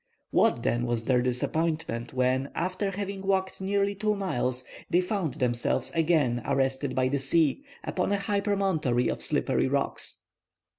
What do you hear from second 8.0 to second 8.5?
a high